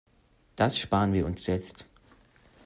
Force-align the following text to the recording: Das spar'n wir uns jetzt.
Das 0.55 0.79
spar'n 0.79 1.13
wir 1.13 1.27
uns 1.27 1.45
jetzt. 1.45 1.85